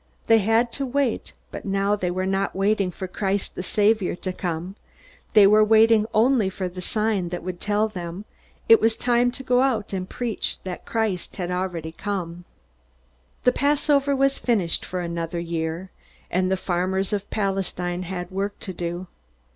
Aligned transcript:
They 0.25 0.39
had 0.39 0.71
to 0.71 0.83
wait; 0.87 1.33
but 1.51 1.63
now 1.63 1.95
they 1.95 2.09
were 2.09 2.25
not 2.25 2.55
waiting 2.55 2.89
for 2.89 3.07
Christ 3.07 3.53
the 3.53 3.61
Saviour 3.61 4.15
to 4.15 4.33
come. 4.33 4.75
They 5.35 5.45
were 5.45 5.63
waiting 5.63 6.07
only 6.11 6.49
for 6.49 6.67
the 6.67 6.81
sign 6.81 7.29
that 7.29 7.43
would 7.43 7.59
tell 7.59 7.87
them 7.87 8.25
it 8.67 8.81
was 8.81 8.95
time 8.95 9.29
to 9.29 9.43
go 9.43 9.61
out 9.61 9.93
and 9.93 10.09
preach 10.09 10.59
that 10.63 10.87
Christ 10.87 11.35
had 11.35 11.51
already 11.51 11.91
come. 11.91 12.45
The 13.43 13.51
Passover 13.51 14.15
was 14.15 14.39
finished 14.39 14.85
for 14.85 15.01
another 15.01 15.39
year, 15.39 15.91
and 16.31 16.49
the 16.49 16.57
farmers 16.57 17.13
of 17.13 17.29
Palestine 17.29 18.01
had 18.01 18.31
work 18.31 18.57
to 18.61 18.73
do. 18.73 19.05